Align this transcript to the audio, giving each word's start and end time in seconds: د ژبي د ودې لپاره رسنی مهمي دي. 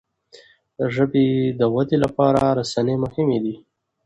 د 0.77 0.79
ژبي 0.95 1.27
د 1.59 1.61
ودې 1.73 1.97
لپاره 2.05 2.41
رسنی 2.59 2.95
مهمي 3.03 3.37
دي. 3.43 3.55